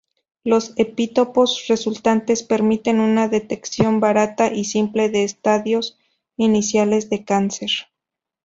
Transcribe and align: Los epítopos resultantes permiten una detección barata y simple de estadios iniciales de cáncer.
Los 0.43 0.73
epítopos 0.77 1.67
resultantes 1.67 2.41
permiten 2.41 2.99
una 2.99 3.27
detección 3.27 3.99
barata 3.99 4.51
y 4.51 4.63
simple 4.63 5.09
de 5.09 5.23
estadios 5.23 5.99
iniciales 6.37 7.11
de 7.11 7.23
cáncer. 7.23 7.69